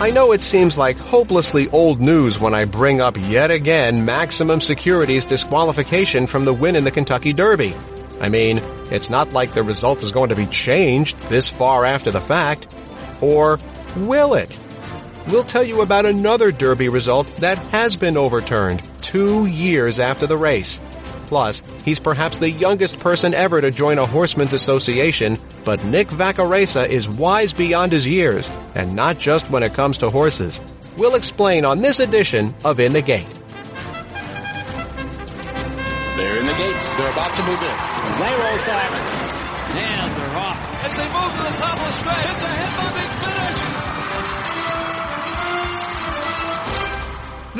[0.00, 4.62] I know it seems like hopelessly old news when I bring up yet again Maximum
[4.62, 7.76] Security's disqualification from the win in the Kentucky Derby.
[8.18, 12.10] I mean, it's not like the result is going to be changed this far after
[12.10, 12.66] the fact.
[13.20, 13.58] Or
[13.94, 14.58] will it?
[15.28, 20.38] We'll tell you about another Derby result that has been overturned two years after the
[20.38, 20.80] race.
[21.26, 26.88] Plus, he's perhaps the youngest person ever to join a horseman's association, but Nick Vaccarezza
[26.88, 30.60] is wise beyond his years, and not just when it comes to horses.
[30.96, 33.26] We'll explain on this edition of In the Gate.
[36.16, 36.88] They're in the gates.
[36.98, 37.76] They're about to move in.
[38.20, 39.02] They roll Simon.
[39.72, 40.84] And they're off.
[40.84, 43.10] As they move to the top of the straight, it's a hit by Big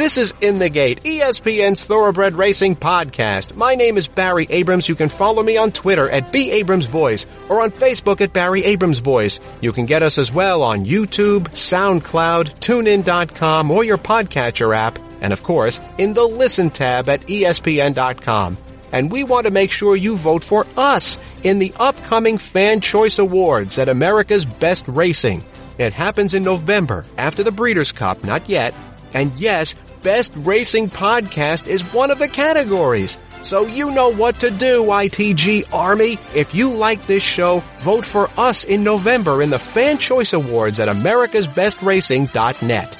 [0.01, 3.55] This is In the Gate, ESPN's Thoroughbred Racing podcast.
[3.55, 4.89] My name is Barry Abrams.
[4.89, 8.65] You can follow me on Twitter at B Abrams Voice or on Facebook at Barry
[8.65, 9.41] Abrams Voice.
[9.61, 15.35] You can get us as well on YouTube, SoundCloud, TuneIn.com or your podcatcher app, and
[15.35, 18.57] of course, in the Listen tab at ESPN.com.
[18.93, 23.19] And we want to make sure you vote for us in the upcoming Fan Choice
[23.19, 25.45] Awards at America's Best Racing.
[25.77, 28.73] It happens in November after the Breeders' Cup, not yet.
[29.13, 33.19] And yes, Best Racing Podcast is one of the categories.
[33.43, 36.17] So you know what to do, ITG Army.
[36.35, 40.81] If you like this show, vote for us in November in the Fan Choice Awards
[40.81, 42.97] at americasbestracing.net.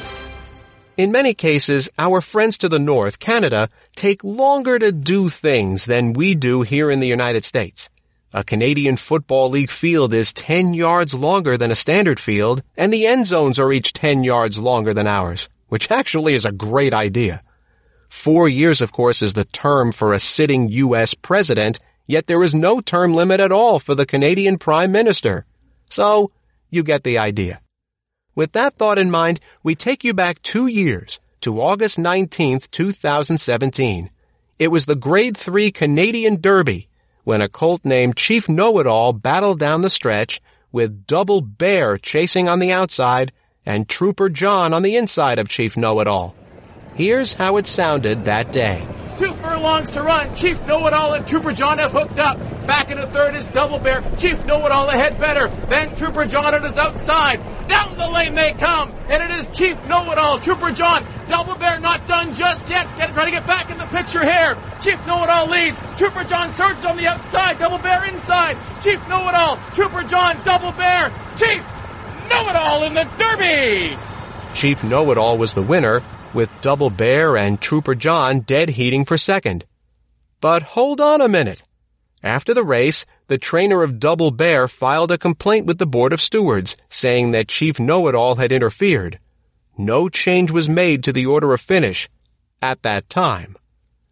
[0.99, 6.13] In many cases, our friends to the north, Canada, take longer to do things than
[6.13, 7.89] we do here in the United States.
[8.35, 13.07] A Canadian Football League field is 10 yards longer than a standard field, and the
[13.07, 17.43] end zones are each 10 yards longer than ours which actually is a great idea.
[18.09, 21.15] Four years, of course, is the term for a sitting U.S.
[21.15, 25.47] president, yet there is no term limit at all for the Canadian Prime Minister.
[25.89, 26.33] So,
[26.71, 27.61] you get the idea.
[28.35, 34.11] With that thought in mind, we take you back two years to August 19th, 2017.
[34.59, 36.89] It was the Grade 3 Canadian Derby
[37.23, 40.43] when a colt named Chief Know-It-All battled down the stretch
[40.73, 43.33] with Double Bear chasing on the outside
[43.67, 46.35] and Trooper John on the inside of Chief Know-It-All.
[46.95, 48.87] Here's how it sounded that day.
[49.17, 50.35] Two furlongs to run.
[50.35, 52.39] Chief Know-It-All and Trooper John have hooked up.
[52.67, 54.03] Back in the third is Double Bear.
[54.19, 55.49] Chief Know-It-All ahead better.
[55.67, 57.39] Then Trooper John at his outside.
[57.69, 58.91] Down the lane they come.
[59.11, 60.41] And it is Chief Know-It-All.
[60.41, 61.05] Trooper John.
[61.29, 62.87] Double Bear not done just yet.
[62.97, 64.57] Get, trying to get back in the picture here.
[64.81, 65.79] Chief Know-It-All leads.
[65.99, 67.59] Trooper John surges on the outside.
[67.59, 68.57] Double Bear inside.
[68.83, 69.59] Chief Know-It-All.
[69.75, 70.43] Trooper John.
[70.45, 71.13] Double Bear.
[71.37, 71.63] Chief
[72.31, 73.99] Know-It-All in the Derby!
[74.55, 76.03] Chief Know-It-All was the winner,
[76.33, 79.65] with Double Bear and Trooper John dead heating for second.
[80.41, 81.63] But hold on a minute.
[82.23, 86.21] After the race, the trainer of Double Bear filed a complaint with the Board of
[86.21, 89.19] Stewards, saying that Chief Know-It-All had interfered.
[89.79, 92.09] No change was made to the order of finish
[92.61, 93.57] at that time.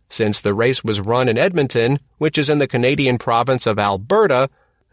[0.08, 4.48] Since the race was run in Edmonton, which is in the Canadian province of Alberta,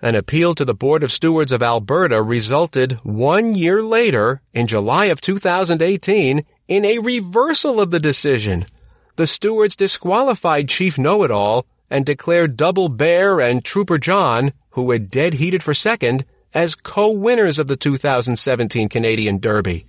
[0.05, 5.05] an appeal to the Board of Stewards of Alberta resulted one year later, in July
[5.05, 8.67] of 2018, in a reversal of the decision.
[9.15, 15.33] The stewards disqualified Chief Know-It-All and declared Double Bear and Trooper John, who had dead
[15.33, 16.23] heated for second,
[16.53, 19.87] as co-winners of the 2017 Canadian Derby.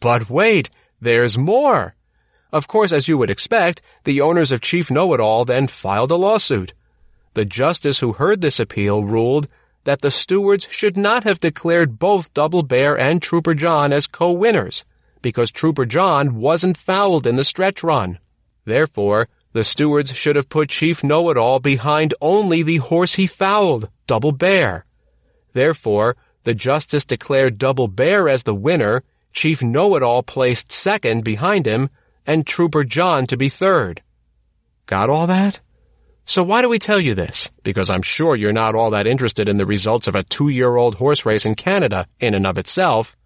[0.00, 1.94] But wait, there's more.
[2.54, 6.72] Of course, as you would expect, the owners of Chief Know-It-All then filed a lawsuit.
[7.34, 9.48] The justice who heard this appeal ruled
[9.84, 14.84] that the stewards should not have declared both Double Bear and Trooper John as co-winners,
[15.22, 18.18] because Trooper John wasn't fouled in the stretch run.
[18.64, 24.32] Therefore, the stewards should have put Chief Know-It-All behind only the horse he fouled, Double
[24.32, 24.84] Bear.
[25.52, 31.90] Therefore, the justice declared Double Bear as the winner, Chief Know-It-All placed second behind him,
[32.26, 34.02] and Trooper John to be third.
[34.86, 35.60] Got all that?
[36.24, 37.50] So why do we tell you this?
[37.62, 41.26] Because I'm sure you're not all that interested in the results of a two-year-old horse
[41.26, 43.16] race in Canada in and of itself.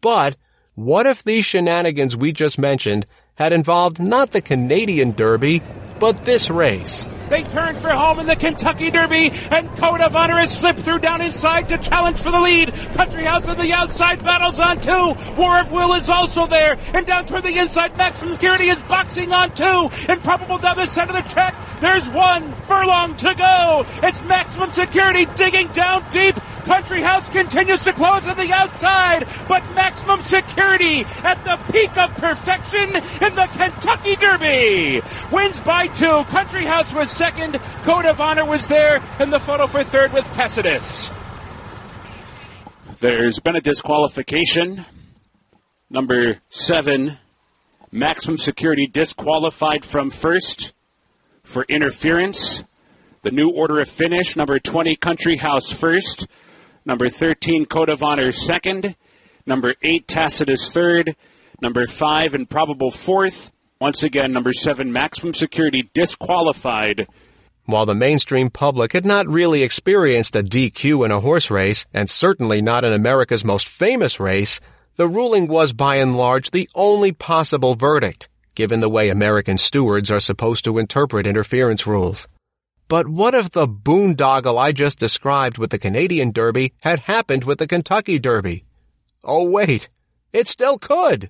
[0.00, 0.36] But
[0.74, 5.62] what if these shenanigans we just mentioned had involved not the Canadian Derby,
[5.98, 7.06] but this race?
[7.28, 11.00] They turn for home in the Kentucky Derby, and Code of Honor has slipped through
[11.00, 12.72] down inside to challenge for the lead.
[12.94, 15.14] Country House on the outside battles on two.
[15.36, 19.32] War of Will is also there, and down toward the inside, Maximum Security is boxing
[19.32, 19.90] on two.
[20.08, 21.54] Improbable down the center of the track.
[21.80, 23.84] There's one furlong to go.
[24.02, 26.36] It's Maximum Security digging down deep.
[26.64, 32.12] Country House continues to close on the outside, but Maximum Security at the peak of
[32.16, 35.00] perfection in the Kentucky Derby
[35.30, 36.24] wins by two.
[36.24, 40.24] Country House was second, Code of Honor was there, and the photo for third with
[40.34, 41.10] Tacitus.
[43.00, 44.84] There's been a disqualification
[45.88, 47.18] Number seven,
[47.92, 50.72] maximum security disqualified from first
[51.44, 52.64] for interference.
[53.22, 56.26] The new order of finish, number 20, Country House first.
[56.84, 58.96] Number 13, Code of Honor second.
[59.46, 61.14] Number 8, Tacitus third.
[61.62, 63.52] Number 5, Improbable fourth.
[63.78, 67.06] Once again, number 7, Maximum Security disqualified.
[67.66, 72.08] While the mainstream public had not really experienced a DQ in a horse race, and
[72.08, 74.60] certainly not in America's most famous race,
[74.96, 80.10] the ruling was by and large the only possible verdict, given the way American stewards
[80.10, 82.26] are supposed to interpret interference rules.
[82.88, 87.58] But what if the boondoggle I just described with the Canadian Derby had happened with
[87.58, 88.64] the Kentucky Derby?
[89.22, 89.90] Oh wait,
[90.32, 91.28] it still could.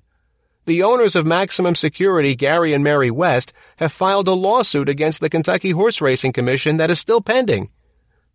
[0.66, 5.30] The owners of Maximum Security, Gary and Mary West, have filed a lawsuit against the
[5.30, 7.70] Kentucky Horse Racing Commission that is still pending.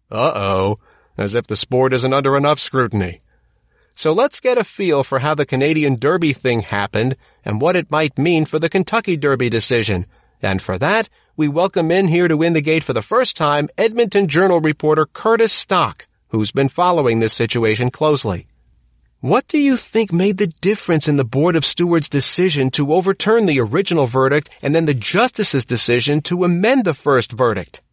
[0.10, 0.80] Uh-oh,
[1.18, 3.22] as if the sport isn't under enough scrutiny.
[3.96, 7.92] So let's get a feel for how the Canadian Derby thing happened and what it
[7.92, 10.06] might mean for the Kentucky Derby decision.
[10.42, 13.68] And for that, we welcome in here to In the Gate for the first time
[13.78, 18.48] Edmonton Journal reporter Curtis Stock, who's been following this situation closely.
[19.22, 23.46] What do you think made the difference in the Board of Stewards' decision to overturn
[23.46, 27.84] the original verdict and then the justice's decision to amend the first verdict?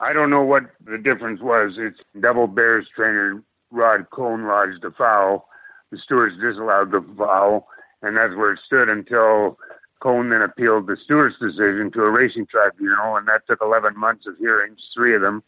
[0.00, 1.74] I don't know what the difference was.
[1.76, 5.46] It's Double Bears trainer Rod Cohn lodged a foul.
[5.90, 7.68] The stewards disallowed the foul,
[8.00, 9.58] and that's where it stood until
[10.00, 14.24] Cohn then appealed the stewards' decision to a racing tribunal, and that took 11 months
[14.26, 15.42] of hearings, three of them,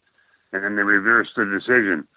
[0.53, 2.07] and then they reversed the decision.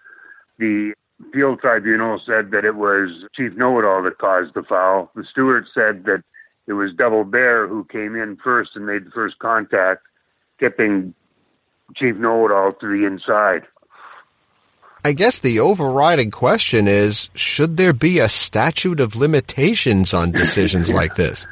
[0.59, 0.93] The
[1.27, 5.11] appeal tribunal said that it was Chief Know-It-All that caused the foul.
[5.15, 6.23] The stewards said that
[6.67, 10.01] it was Double Bear who came in first and made the first contact,
[10.59, 11.13] tipping
[11.95, 13.63] Chief Know-It-All to the inside.
[15.03, 20.89] I guess the overriding question is, should there be a statute of limitations on decisions
[20.93, 21.47] like this?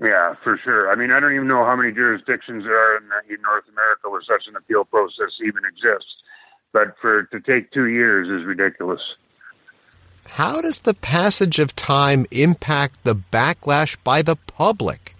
[0.00, 0.90] Yeah, for sure.
[0.90, 4.08] I mean, I don't even know how many jurisdictions there are in, in North America
[4.08, 6.14] where such an appeal process even exists.
[6.72, 9.00] But for to take two years is ridiculous.
[10.26, 15.16] How does the passage of time impact the backlash by the public?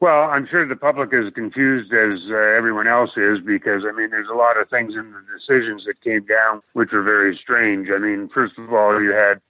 [0.00, 4.10] Well, I'm sure the public is confused as uh, everyone else is because, I mean,
[4.10, 7.88] there's a lot of things in the decisions that came down which are very strange.
[7.94, 9.40] I mean, first of all, you had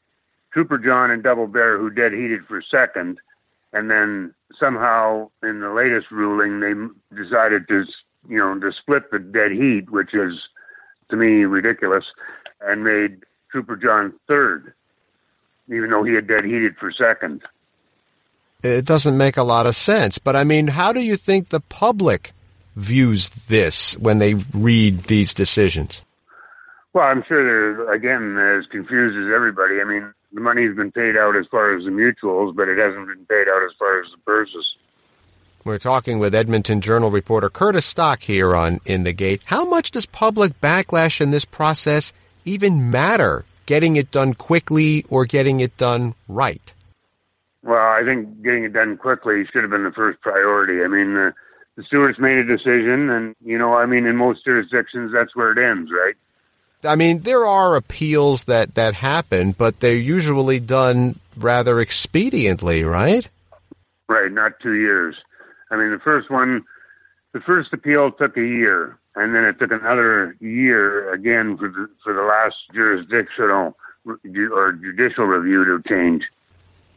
[0.52, 3.18] Trooper John and Double Bear who dead heated for second
[3.72, 6.74] and then somehow in the latest ruling they
[7.16, 7.84] decided to
[8.28, 10.34] you know to split the dead heat which is
[11.12, 12.04] to me ridiculous
[12.62, 14.72] and made trooper john third
[15.68, 17.40] even though he had dead heated for second.
[18.62, 21.60] It doesn't make a lot of sense but i mean how do you think the
[21.60, 22.32] public
[22.76, 26.02] views this when they read these decisions?
[26.94, 29.80] Well i'm sure they're again as confused as everybody.
[29.80, 33.06] I mean the money's been paid out as far as the mutuals, but it hasn't
[33.06, 34.76] been paid out as far as the purses.
[35.64, 39.42] We're talking with Edmonton Journal reporter Curtis Stock here on In the Gate.
[39.44, 42.12] How much does public backlash in this process
[42.44, 43.44] even matter?
[43.66, 46.74] Getting it done quickly or getting it done right?
[47.62, 50.82] Well, I think getting it done quickly should have been the first priority.
[50.82, 51.32] I mean, the,
[51.76, 55.52] the stewards made a decision, and, you know, I mean, in most jurisdictions, that's where
[55.52, 56.16] it ends, right?
[56.82, 63.28] I mean, there are appeals that, that happen, but they're usually done rather expediently, right?
[64.08, 65.14] Right, not two years.
[65.72, 66.64] I mean, the first one,
[67.32, 71.88] the first appeal took a year, and then it took another year again for the
[72.04, 76.24] for the last jurisdictional or judicial review to change.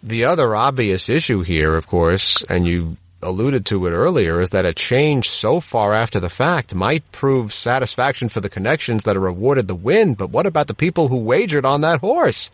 [0.03, 4.65] The other obvious issue here, of course, and you alluded to it earlier is that
[4.65, 9.27] a change so far after the fact might prove satisfaction for the connections that are
[9.27, 12.51] awarded the win, but what about the people who wagered on that horse?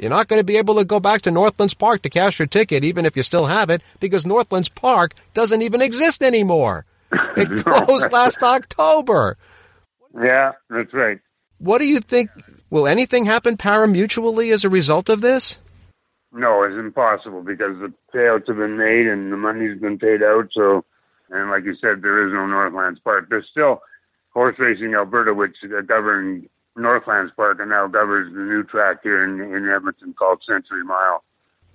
[0.00, 2.48] You're not going to be able to go back to Northlands Park to cash your
[2.48, 6.86] ticket, even if you still have it, because Northlands Park doesn't even exist anymore.
[7.36, 9.36] It closed last October.
[10.14, 11.20] Yeah, that's right.
[11.58, 12.30] What do you think?
[12.70, 15.58] Will anything happen pari-mutuelly as a result of this?
[16.32, 20.48] No, it's impossible because the payouts have been made and the money's been paid out.
[20.52, 20.82] So,
[21.28, 23.26] and like you said, there is no Northlands Park.
[23.28, 23.82] There's still
[24.32, 26.48] Horse Racing Alberta, which governed
[26.80, 31.22] Northlands Park and now governs the new track here in, in Edmonton called Century Mile.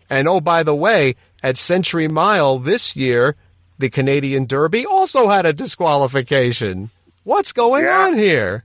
[0.10, 3.36] And oh, by the way, at Century Mile this year,
[3.78, 6.92] the Canadian Derby also had a disqualification.
[7.24, 8.06] What's going yeah.
[8.06, 8.64] on here?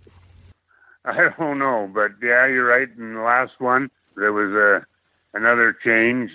[1.04, 2.88] I don't know, but yeah, you're right.
[2.98, 4.86] In the last one, there was a
[5.36, 6.30] another change.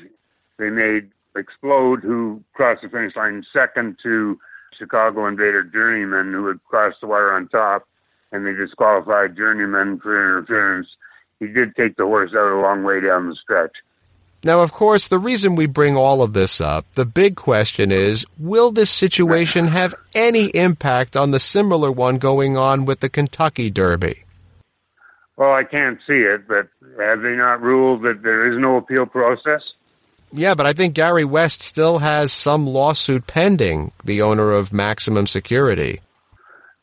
[0.57, 4.39] They made Explode, who crossed the finish line second to
[4.77, 7.88] Chicago Invader Journeyman, who had crossed the wire on top,
[8.35, 10.87] and they disqualified Journeyman for interference.
[11.39, 13.71] He did take the horse out a long way down the stretch.
[14.43, 18.25] Now, of course, the reason we bring all of this up, the big question is,
[18.37, 23.71] will this situation have any impact on the similar one going on with the Kentucky
[23.71, 24.23] Derby?
[25.35, 26.67] Well, I can't see it, but
[26.99, 29.61] have they not ruled that there is no appeal process?
[30.31, 35.27] Yeah, but I think Gary West still has some lawsuit pending, the owner of Maximum
[35.27, 36.01] Security.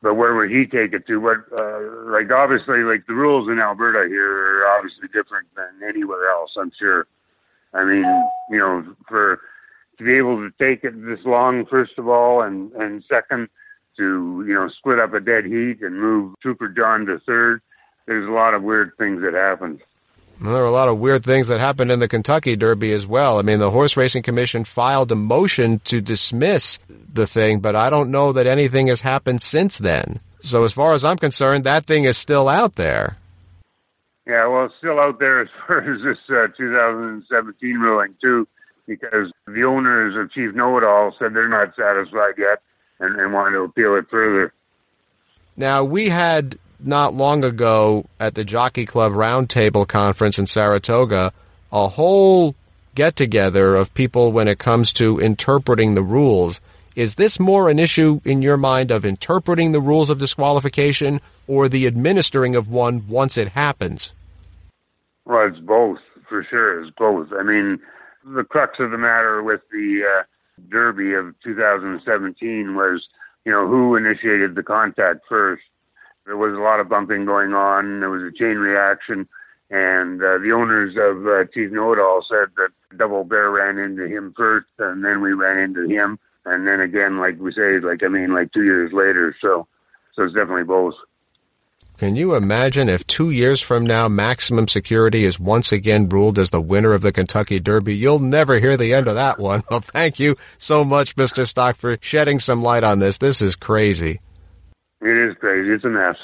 [0.03, 1.21] But where would he take it to?
[1.21, 6.29] But uh, like, obviously, like, the rules in Alberta here are obviously different than anywhere
[6.29, 7.07] else, I'm sure.
[7.73, 8.05] I mean,
[8.51, 9.41] you know, for
[9.99, 13.49] to be able to take it this long, first of all, and and second,
[13.97, 17.63] to you know split up a dead heat and move Trooper John to third.
[18.07, 19.81] There's a lot of weird things that happened.
[20.43, 23.07] Well, there were a lot of weird things that happened in the Kentucky Derby as
[23.07, 23.39] well.
[23.39, 27.91] I mean, the Horse Racing Commission filed a motion to dismiss the thing, but I
[27.91, 30.19] don't know that anything has happened since then.
[30.41, 33.19] So as far as I'm concerned, that thing is still out there.
[34.27, 38.49] Yeah, well, it's still out there as far as this uh, 2017 ruling too,
[38.89, 42.61] because the owners of Chief Know It All said they're not satisfied yet
[42.99, 44.53] and, and want to appeal it further.
[45.57, 51.33] Now we had not long ago at the Jockey Club Roundtable Conference in Saratoga
[51.73, 52.55] a whole
[52.95, 56.61] get together of people when it comes to interpreting the rules.
[56.95, 61.69] Is this more an issue in your mind of interpreting the rules of disqualification or
[61.69, 64.13] the administering of one once it happens?
[65.25, 66.83] Well, it's both, for sure.
[66.83, 67.29] It's both.
[67.33, 67.79] I mean,
[68.25, 70.23] the crux of the matter with the uh,
[70.71, 73.07] Derby of 2017 was,
[73.47, 75.63] you know, who initiated the contact first.
[76.27, 78.01] There was a lot of bumping going on.
[78.01, 79.29] There was a chain reaction.
[79.71, 83.79] And uh, the owners of uh, Chief Know It All said that Double Bear ran
[83.79, 87.81] into him first, and then we ran into him, and then again, like we say,
[87.81, 89.35] like I mean, like two years later.
[89.41, 89.67] So,
[90.15, 90.95] so it's definitely both.
[91.97, 96.51] Can you imagine if two years from now Maximum Security is once again ruled as
[96.51, 97.95] the winner of the Kentucky Derby?
[97.95, 99.63] You'll never hear the end of that one.
[99.71, 101.47] Well, thank you so much, Mr.
[101.47, 103.19] Stock, for shedding some light on this.
[103.19, 104.21] This is crazy.
[105.03, 105.73] It is crazy.
[105.73, 106.17] It's a mess.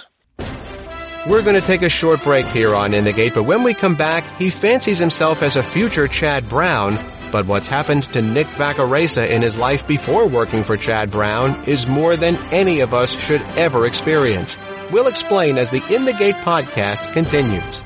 [1.28, 3.74] We're going to take a short break here on In the Gate, but when we
[3.74, 6.96] come back, he fancies himself as a future Chad Brown.
[7.32, 11.88] But what's happened to Nick Vaccarezza in his life before working for Chad Brown is
[11.88, 14.58] more than any of us should ever experience.
[14.92, 17.82] We'll explain as the In the Gate podcast continues.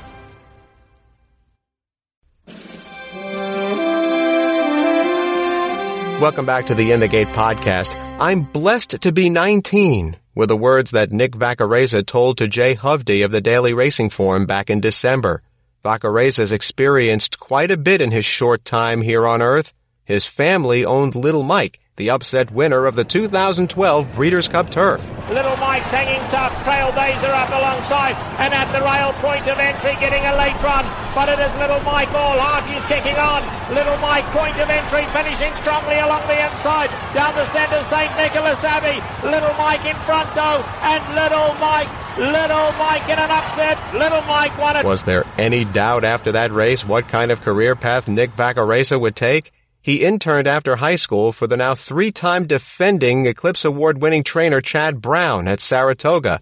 [6.21, 7.97] Welcome back to the In the Gate podcast.
[8.21, 13.23] I'm blessed to be 19 were the words that Nick Vaccarezza told to Jay Hovdey
[13.23, 15.41] of the Daily Racing Form back in December.
[15.83, 19.73] Vaccarezza's experienced quite a bit in his short time here on Earth.
[20.05, 23.69] His family owned Little Mike, the upset winner of the 2012
[24.15, 25.01] Breeders' Cup Turf.
[25.29, 30.25] Little Mike's hanging tough, Trailblazer up alongside, and at the rail point of entry getting
[30.25, 30.83] a late run,
[31.13, 33.45] but it is Little Mike all Archie's kicking on.
[33.69, 38.09] Little Mike point of entry finishing strongly along the inside, down the centre St.
[38.17, 38.97] Nicholas Abbey.
[39.23, 43.77] Little Mike in front though, and Little Mike, Little Mike in an upset.
[43.93, 44.83] Little Mike won it.
[44.83, 49.15] Was there any doubt after that race what kind of career path Nick Vaccarezza would
[49.15, 49.52] take?
[49.83, 55.45] He interned after high school for the now three-time defending Eclipse Award-winning trainer Chad Brown
[55.45, 56.39] at Saratoga.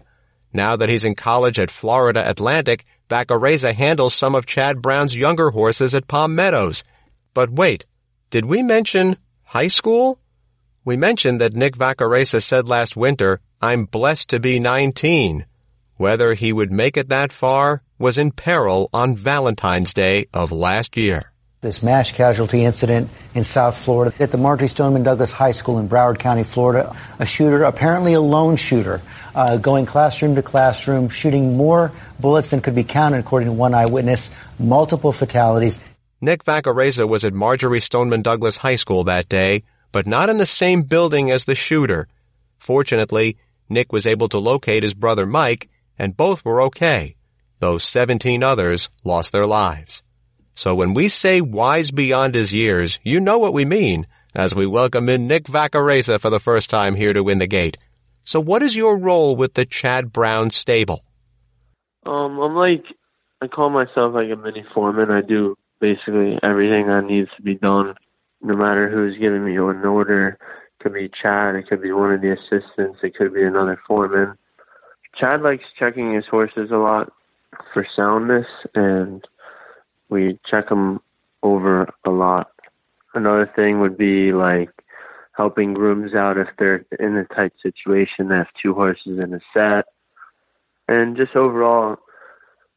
[0.52, 5.50] Now that he's in college at Florida Atlantic, Vaccarezza handles some of Chad Brown's younger
[5.50, 6.84] horses at Palm Meadows.
[7.34, 7.84] But wait,
[8.30, 10.20] did we mention high school?
[10.84, 15.46] We mentioned that Nick Vaccarezza said last winter, I'm blessed to be 19.
[15.96, 20.96] Whether he would make it that far was in peril on Valentine's Day of last
[20.96, 21.31] year
[21.62, 25.88] this mass casualty incident in South Florida at the Marjory Stoneman Douglas High School in
[25.88, 26.96] Broward County, Florida.
[27.20, 29.00] A shooter, apparently a lone shooter,
[29.32, 33.74] uh, going classroom to classroom, shooting more bullets than could be counted, according to one
[33.74, 34.32] eyewitness.
[34.58, 35.78] Multiple fatalities.
[36.20, 40.46] Nick Vaccarezza was at Marjory Stoneman Douglas High School that day, but not in the
[40.46, 42.08] same building as the shooter.
[42.56, 43.36] Fortunately,
[43.68, 47.14] Nick was able to locate his brother Mike, and both were okay,
[47.60, 50.02] though 17 others lost their lives.
[50.54, 54.66] So when we say wise beyond his years, you know what we mean as we
[54.66, 57.78] welcome in Nick Vaccarezza for the first time here to win the gate.
[58.24, 61.04] So what is your role with the Chad Brown stable?
[62.04, 62.84] Um, I'm like,
[63.40, 65.10] I call myself like a mini foreman.
[65.10, 67.94] I do basically everything that needs to be done,
[68.42, 70.38] no matter who's giving me an order.
[70.38, 73.80] It could be Chad, it could be one of the assistants, it could be another
[73.86, 74.36] foreman.
[75.18, 77.12] Chad likes checking his horses a lot
[77.72, 79.24] for soundness and
[80.12, 81.00] we check them
[81.42, 82.52] over a lot.
[83.14, 84.70] Another thing would be like
[85.36, 88.28] helping grooms out if they're in a tight situation.
[88.28, 89.86] They have two horses in a set,
[90.86, 91.96] and just overall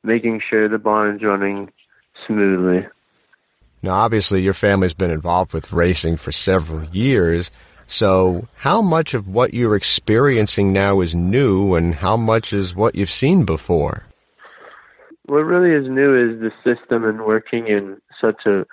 [0.03, 1.71] making sure the barn's running
[2.25, 2.87] smoothly.
[3.81, 7.51] Now, obviously, your family's been involved with racing for several years.
[7.87, 12.95] So, how much of what you're experiencing now is new, and how much is what
[12.95, 14.05] you've seen before?
[15.27, 18.65] What really is new is the system and working in such a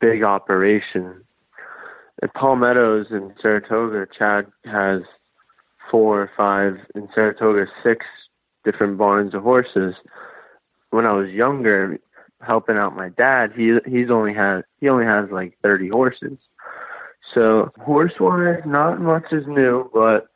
[0.00, 1.22] big operation.
[2.22, 5.02] At Palm Meadows in Saratoga, Chad has
[5.90, 8.06] four or five, in Saratoga, six
[8.64, 9.94] different barns of horses.
[10.90, 11.98] When I was younger,
[12.40, 16.38] helping out my dad, he he's only has he only has like 30 horses.
[17.34, 20.28] So horse wise, not much is new, but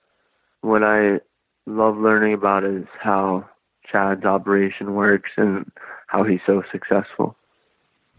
[0.61, 1.21] what I
[1.67, 3.49] love learning about is how
[3.93, 5.71] Chad's operation works and
[6.07, 7.37] how he's so successful.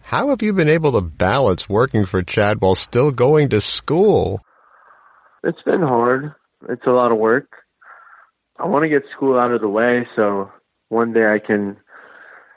[0.04, 4.42] How have you been able to balance working for Chad while still going to school?
[5.44, 6.34] It's been hard.
[6.70, 7.50] It's a lot of work.
[8.60, 10.52] I want to get school out of the way so
[10.90, 11.78] one day I can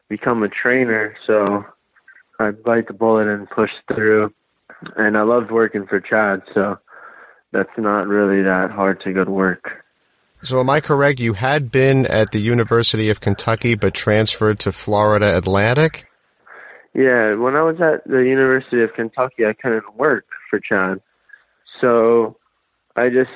[0.08, 1.16] become a trainer.
[1.26, 1.64] So
[2.38, 4.32] I bite the bullet and push through.
[4.96, 6.76] And I loved working for Chad, so
[7.52, 9.85] that's not really that hard to go to work.
[10.42, 11.18] So am I correct?
[11.18, 16.06] You had been at the University of Kentucky but transferred to Florida Atlantic?
[16.94, 21.00] Yeah, when I was at the University of Kentucky, I couldn't work for Chad.
[21.80, 22.36] So
[22.96, 23.30] I just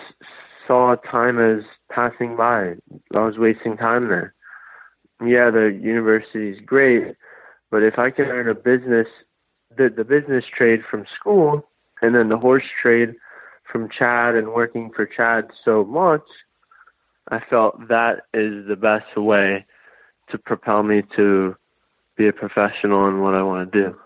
[0.66, 2.74] saw time as passing by.
[3.14, 4.34] I was wasting time there.
[5.20, 7.16] Yeah, the university is great,
[7.70, 9.06] but if I can earn a business,
[9.76, 11.68] the, the business trade from school,
[12.00, 13.14] and then the horse trade
[13.70, 16.22] from Chad and working for Chad so much,
[17.30, 19.64] I felt that is the best way
[20.30, 21.56] to propel me to
[22.16, 23.96] be a professional in what I want to do.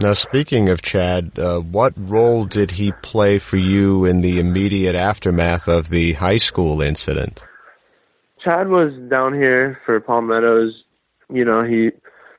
[0.00, 4.94] Now, speaking of Chad, uh, what role did he play for you in the immediate
[4.94, 7.42] aftermath of the high school incident?
[8.44, 10.84] Chad was down here for Palm Meadows.
[11.32, 11.90] You know, he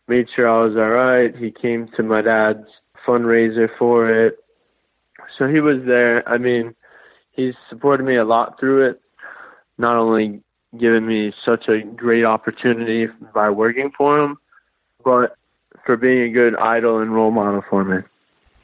[0.08, 1.36] made sure I was all right.
[1.36, 2.68] He came to my dad's
[3.08, 4.38] fundraiser for it.
[5.38, 6.28] So he was there.
[6.30, 6.76] I mean,
[7.32, 9.02] he's supported me a lot through it.
[9.78, 10.42] Not only
[10.78, 14.38] given me such a great opportunity by working for him,
[15.04, 15.36] but
[15.86, 18.04] for being a good idol and role model for me.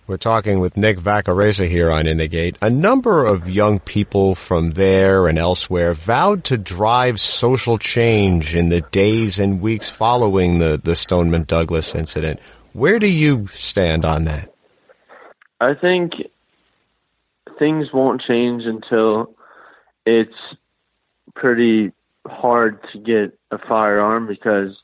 [0.05, 2.57] We're talking with Nick Vaccarezza here on In the Gate.
[2.61, 8.67] A number of young people from there and elsewhere vowed to drive social change in
[8.67, 12.41] the days and weeks following the, the Stoneman Douglas incident.
[12.73, 14.53] Where do you stand on that?
[15.61, 16.15] I think
[17.57, 19.33] things won't change until
[20.05, 20.35] it's
[21.35, 21.91] pretty
[22.27, 24.77] hard to get a firearm because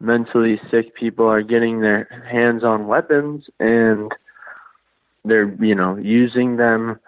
[0.00, 4.12] mentally sick people are getting their hands on weapons and
[5.24, 6.98] they're you know using them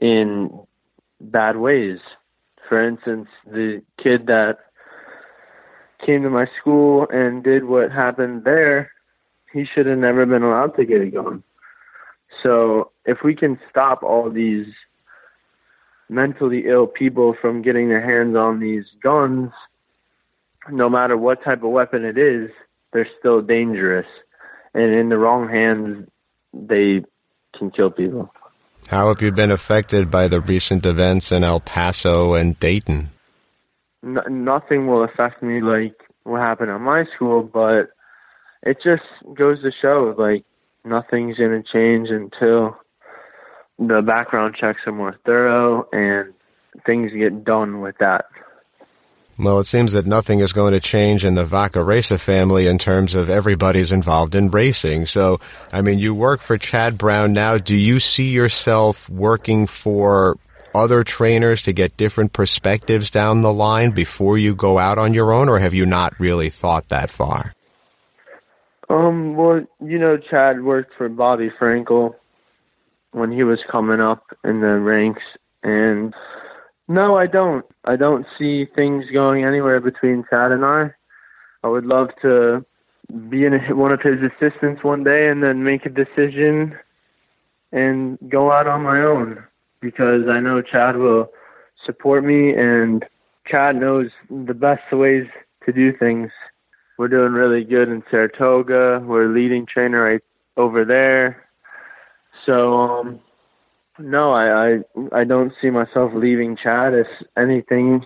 [0.00, 0.50] in
[1.20, 1.98] bad ways.
[2.68, 4.58] For instance the kid that
[6.04, 8.90] came to my school and did what happened there
[9.54, 11.42] he should have never been allowed to get a gun.
[12.42, 14.66] So if we can stop all these
[16.08, 19.50] mentally ill people from getting their hands on these guns
[20.70, 22.50] no matter what type of weapon it is,
[22.92, 24.06] they're still dangerous.
[24.72, 26.08] And in the wrong hands,
[26.52, 27.04] they
[27.56, 28.32] can kill people.
[28.88, 33.10] How have you been affected by the recent events in El Paso and Dayton?
[34.28, 37.88] nothing will affect me like what happened at my school, but
[38.62, 40.44] it just goes to show like
[40.84, 42.76] nothing's going to change until
[43.78, 46.32] the background checks are more thorough and
[46.86, 48.26] things get done with that.
[49.36, 53.16] Well, it seems that nothing is going to change in the Vaccarezza family in terms
[53.16, 55.06] of everybody's involved in racing.
[55.06, 55.40] So,
[55.72, 57.58] I mean, you work for Chad Brown now.
[57.58, 60.38] Do you see yourself working for
[60.72, 65.32] other trainers to get different perspectives down the line before you go out on your
[65.32, 67.52] own, or have you not really thought that far?
[68.88, 72.14] Um, well, you know, Chad worked for Bobby Frankel
[73.14, 75.22] when he was coming up in the ranks,
[75.62, 76.12] and
[76.88, 77.64] no, I don't.
[77.84, 80.90] I don't see things going anywhere between Chad and I.
[81.62, 82.64] I would love to
[83.28, 86.76] be in one of his assistants one day and then make a decision
[87.72, 89.44] and go out on my own
[89.80, 91.28] because I know Chad will
[91.84, 93.04] support me and
[93.46, 95.26] Chad knows the best ways
[95.66, 96.30] to do things.
[96.98, 99.02] We're doing really good in Saratoga.
[99.04, 100.22] We're leading trainer right
[100.56, 101.43] over there.
[102.46, 103.20] So um
[103.98, 104.80] no, I,
[105.14, 106.94] I I don't see myself leaving Chad.
[106.94, 108.04] If anything,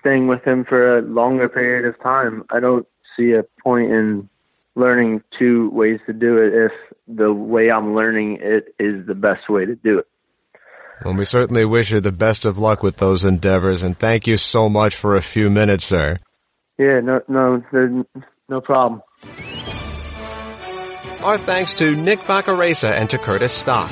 [0.00, 2.44] staying with him for a longer period of time.
[2.50, 4.28] I don't see a point in
[4.74, 6.72] learning two ways to do it if
[7.06, 10.06] the way I'm learning it is the best way to do it.
[11.04, 14.36] Well, we certainly wish you the best of luck with those endeavors, and thank you
[14.36, 16.18] so much for a few minutes, sir.
[16.76, 18.04] Yeah, no, no,
[18.48, 19.02] no problem.
[21.22, 23.90] Our thanks to Nick Vaccarezza and to Curtis Stock.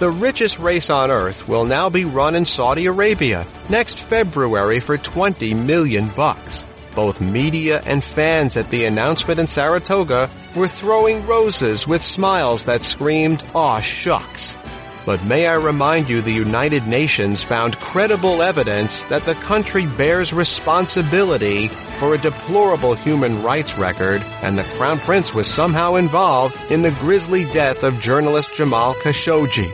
[0.00, 4.98] The richest race on earth will now be run in Saudi Arabia next February for
[4.98, 6.64] 20 million bucks.
[6.96, 12.82] Both media and fans at the announcement in Saratoga were throwing roses with smiles that
[12.82, 14.56] screamed, aw shucks.
[15.06, 20.32] But may I remind you the United Nations found credible evidence that the country bears
[20.32, 21.68] responsibility
[22.00, 26.90] for a deplorable human rights record and the Crown Prince was somehow involved in the
[26.90, 29.72] grisly death of journalist Jamal Khashoggi.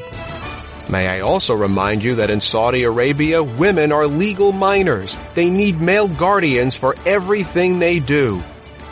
[0.91, 5.17] May I also remind you that in Saudi Arabia, women are legal minors.
[5.35, 8.43] They need male guardians for everything they do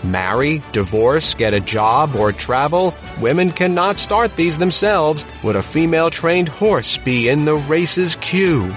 [0.05, 5.27] marry, divorce, get a job, or travel, women cannot start these themselves.
[5.43, 8.73] Would a female trained horse be in the race's queue?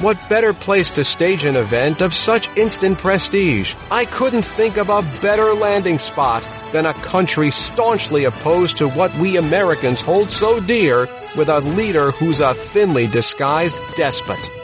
[0.00, 3.74] What better place to stage an event of such instant prestige?
[3.90, 9.14] I couldn't think of a better landing spot than a country staunchly opposed to what
[9.16, 14.63] we Americans hold so dear with a leader who's a thinly disguised despot.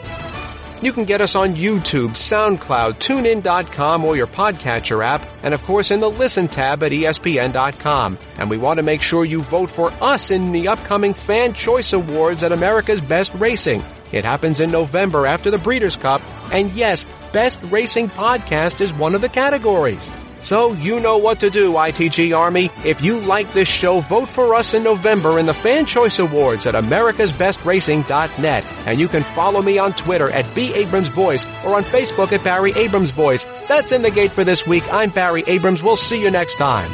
[0.81, 5.91] You can get us on YouTube, SoundCloud, TuneIn.com, or your podcatcher app, and of course
[5.91, 8.17] in the Listen tab at ESPN.com.
[8.37, 11.93] And we want to make sure you vote for us in the upcoming Fan Choice
[11.93, 13.83] Awards at America's Best Racing.
[14.11, 19.13] It happens in November after the Breeders' Cup, and yes, Best Racing Podcast is one
[19.13, 20.11] of the categories.
[20.41, 22.69] So you know what to do, ITG Army.
[22.83, 26.65] If you like this show, vote for us in November in the Fan Choice Awards
[26.65, 28.65] at americasbestracing.net.
[28.85, 30.73] And you can follow me on Twitter at B.
[30.73, 33.45] Abrams Voice or on Facebook at Barry Abrams Voice.
[33.67, 34.83] That's in the gate for this week.
[34.91, 35.83] I'm Barry Abrams.
[35.83, 36.91] We'll see you next time.